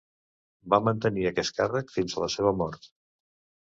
[0.75, 2.95] Va mantenir aquest càrrec fins a la seva mort.